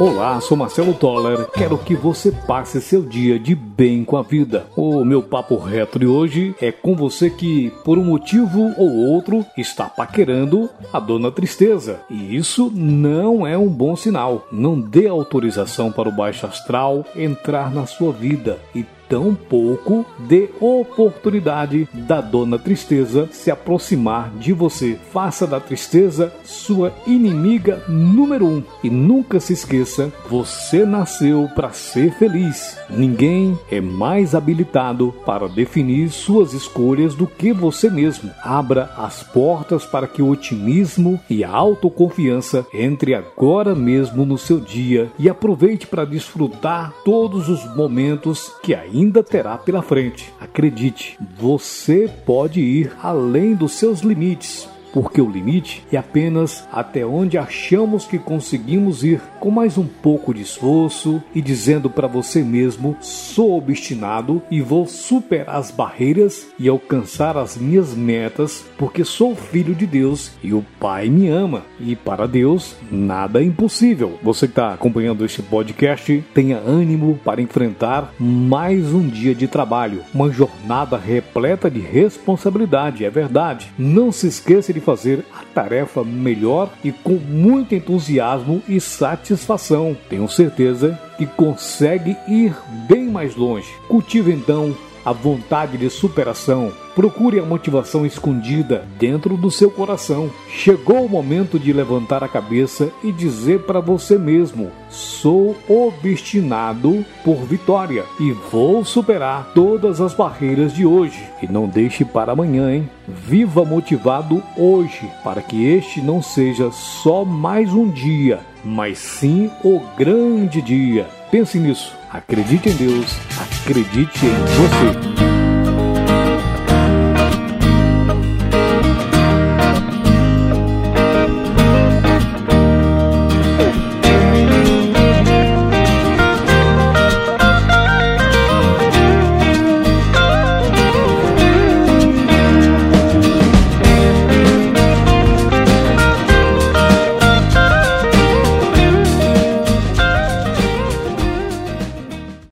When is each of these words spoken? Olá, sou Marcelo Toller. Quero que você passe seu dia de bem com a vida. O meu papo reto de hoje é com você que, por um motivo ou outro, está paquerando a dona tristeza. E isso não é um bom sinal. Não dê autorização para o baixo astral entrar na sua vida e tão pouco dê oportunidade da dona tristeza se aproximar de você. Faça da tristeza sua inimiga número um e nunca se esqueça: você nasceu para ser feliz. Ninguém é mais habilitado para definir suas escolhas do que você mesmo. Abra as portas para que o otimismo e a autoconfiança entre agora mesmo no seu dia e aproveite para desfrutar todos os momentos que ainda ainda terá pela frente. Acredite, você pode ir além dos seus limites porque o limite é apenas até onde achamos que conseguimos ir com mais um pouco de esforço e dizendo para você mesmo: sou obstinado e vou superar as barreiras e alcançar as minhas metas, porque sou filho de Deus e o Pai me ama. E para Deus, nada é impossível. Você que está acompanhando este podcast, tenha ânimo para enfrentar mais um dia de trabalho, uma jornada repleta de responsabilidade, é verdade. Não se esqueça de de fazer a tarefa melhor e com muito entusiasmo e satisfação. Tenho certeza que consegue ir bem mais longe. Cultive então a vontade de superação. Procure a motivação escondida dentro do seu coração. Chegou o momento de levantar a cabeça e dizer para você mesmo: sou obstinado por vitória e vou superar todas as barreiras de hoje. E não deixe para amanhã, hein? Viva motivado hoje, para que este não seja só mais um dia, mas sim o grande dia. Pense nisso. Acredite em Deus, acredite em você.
Olá, 0.00 0.40
sou 0.40 0.56
Marcelo 0.56 0.94
Toller. 0.94 1.46
Quero 1.50 1.76
que 1.76 1.94
você 1.94 2.32
passe 2.32 2.80
seu 2.80 3.02
dia 3.02 3.38
de 3.38 3.54
bem 3.54 4.02
com 4.02 4.16
a 4.16 4.22
vida. 4.22 4.66
O 4.74 5.04
meu 5.04 5.22
papo 5.22 5.58
reto 5.58 5.98
de 5.98 6.06
hoje 6.06 6.54
é 6.58 6.72
com 6.72 6.96
você 6.96 7.28
que, 7.28 7.68
por 7.84 7.98
um 7.98 8.04
motivo 8.04 8.72
ou 8.78 8.90
outro, 8.96 9.44
está 9.58 9.90
paquerando 9.90 10.70
a 10.90 10.98
dona 10.98 11.30
tristeza. 11.30 12.00
E 12.08 12.34
isso 12.34 12.72
não 12.74 13.46
é 13.46 13.58
um 13.58 13.68
bom 13.68 13.94
sinal. 13.94 14.48
Não 14.50 14.80
dê 14.80 15.06
autorização 15.06 15.92
para 15.92 16.08
o 16.08 16.12
baixo 16.12 16.46
astral 16.46 17.04
entrar 17.14 17.70
na 17.70 17.84
sua 17.84 18.10
vida 18.10 18.58
e 18.74 18.86
tão 19.10 19.34
pouco 19.34 20.06
dê 20.20 20.48
oportunidade 20.60 21.88
da 21.92 22.20
dona 22.20 22.56
tristeza 22.58 23.28
se 23.32 23.50
aproximar 23.50 24.30
de 24.38 24.52
você. 24.52 24.96
Faça 25.12 25.46
da 25.48 25.58
tristeza 25.58 26.32
sua 26.44 26.94
inimiga 27.06 27.82
número 27.88 28.46
um 28.46 28.62
e 28.84 28.88
nunca 28.88 29.40
se 29.40 29.52
esqueça: 29.52 30.12
você 30.30 30.86
nasceu 30.86 31.48
para 31.54 31.72
ser 31.72 32.12
feliz. 32.12 32.78
Ninguém 32.88 33.58
é 33.70 33.80
mais 33.80 34.34
habilitado 34.34 35.12
para 35.26 35.48
definir 35.48 36.10
suas 36.10 36.52
escolhas 36.52 37.14
do 37.14 37.26
que 37.26 37.52
você 37.52 37.90
mesmo. 37.90 38.30
Abra 38.44 38.90
as 38.96 39.24
portas 39.24 39.84
para 39.84 40.06
que 40.06 40.22
o 40.22 40.28
otimismo 40.28 41.18
e 41.28 41.42
a 41.42 41.50
autoconfiança 41.50 42.64
entre 42.72 43.14
agora 43.14 43.74
mesmo 43.74 44.24
no 44.24 44.38
seu 44.38 44.60
dia 44.60 45.10
e 45.18 45.28
aproveite 45.28 45.88
para 45.88 46.04
desfrutar 46.04 46.92
todos 47.04 47.48
os 47.48 47.64
momentos 47.74 48.52
que 48.62 48.72
ainda 48.72 48.99
ainda 49.00 49.22
terá 49.22 49.56
pela 49.56 49.82
frente. 49.82 50.32
Acredite, 50.38 51.18
você 51.38 52.08
pode 52.26 52.60
ir 52.60 52.92
além 53.02 53.54
dos 53.54 53.72
seus 53.72 54.00
limites 54.00 54.68
porque 54.92 55.20
o 55.20 55.30
limite 55.30 55.84
é 55.92 55.96
apenas 55.96 56.66
até 56.72 57.04
onde 57.04 57.38
achamos 57.38 58.04
que 58.04 58.18
conseguimos 58.18 59.04
ir 59.04 59.20
com 59.38 59.50
mais 59.50 59.78
um 59.78 59.86
pouco 59.86 60.34
de 60.34 60.42
esforço 60.42 61.22
e 61.34 61.40
dizendo 61.40 61.88
para 61.88 62.06
você 62.06 62.42
mesmo: 62.42 62.96
sou 63.00 63.56
obstinado 63.56 64.42
e 64.50 64.60
vou 64.60 64.86
superar 64.86 65.56
as 65.56 65.70
barreiras 65.70 66.48
e 66.58 66.68
alcançar 66.68 67.36
as 67.36 67.56
minhas 67.56 67.94
metas, 67.94 68.64
porque 68.78 69.04
sou 69.04 69.34
filho 69.34 69.74
de 69.74 69.86
Deus 69.86 70.32
e 70.42 70.52
o 70.52 70.64
Pai 70.78 71.08
me 71.08 71.28
ama. 71.28 71.62
E 71.78 71.96
para 71.96 72.26
Deus, 72.26 72.76
nada 72.90 73.40
é 73.40 73.44
impossível. 73.44 74.18
Você 74.22 74.46
que 74.46 74.52
está 74.52 74.74
acompanhando 74.74 75.24
este 75.24 75.42
podcast, 75.42 76.24
tenha 76.34 76.58
ânimo 76.58 77.18
para 77.24 77.40
enfrentar 77.40 78.12
mais 78.18 78.92
um 78.92 79.06
dia 79.06 79.34
de 79.34 79.46
trabalho, 79.46 80.02
uma 80.14 80.30
jornada 80.30 80.96
repleta 80.96 81.70
de 81.70 81.80
responsabilidade, 81.80 83.04
é 83.04 83.10
verdade. 83.10 83.72
Não 83.78 84.12
se 84.12 84.26
esqueça 84.26 84.72
de 84.72 84.79
de 84.80 84.84
fazer 84.84 85.24
a 85.32 85.44
tarefa 85.54 86.02
melhor 86.02 86.70
e 86.82 86.90
com 86.90 87.14
muito 87.14 87.74
entusiasmo 87.74 88.62
e 88.66 88.80
satisfação. 88.80 89.96
Tenho 90.08 90.28
certeza 90.28 90.98
que 91.16 91.26
consegue 91.26 92.16
ir 92.26 92.56
bem 92.88 93.06
mais 93.06 93.36
longe. 93.36 93.68
Cultive 93.86 94.32
então 94.32 94.74
a 95.04 95.12
vontade 95.12 95.78
de 95.78 95.88
superação. 95.88 96.72
Procure 97.00 97.40
a 97.40 97.42
motivação 97.42 98.04
escondida 98.04 98.86
dentro 98.98 99.34
do 99.34 99.50
seu 99.50 99.70
coração. 99.70 100.30
Chegou 100.50 101.06
o 101.06 101.08
momento 101.08 101.58
de 101.58 101.72
levantar 101.72 102.22
a 102.22 102.28
cabeça 102.28 102.90
e 103.02 103.10
dizer 103.10 103.60
para 103.60 103.80
você 103.80 104.18
mesmo: 104.18 104.70
sou 104.90 105.56
obstinado 105.66 107.02
por 107.24 107.36
vitória 107.36 108.04
e 108.20 108.32
vou 108.32 108.84
superar 108.84 109.50
todas 109.54 109.98
as 109.98 110.12
barreiras 110.12 110.74
de 110.74 110.84
hoje. 110.84 111.26
E 111.42 111.50
não 111.50 111.66
deixe 111.66 112.04
para 112.04 112.32
amanhã, 112.32 112.70
hein? 112.70 112.90
Viva 113.08 113.64
motivado 113.64 114.42
hoje, 114.54 115.10
para 115.24 115.40
que 115.40 115.64
este 115.64 116.02
não 116.02 116.20
seja 116.20 116.70
só 116.70 117.24
mais 117.24 117.72
um 117.72 117.88
dia, 117.88 118.40
mas 118.62 118.98
sim 118.98 119.50
o 119.64 119.80
grande 119.96 120.60
dia. 120.60 121.08
Pense 121.30 121.58
nisso. 121.58 121.96
Acredite 122.12 122.68
em 122.68 122.74
Deus, 122.74 123.16
acredite 123.40 124.26
em 124.26 125.14
você. 125.14 125.29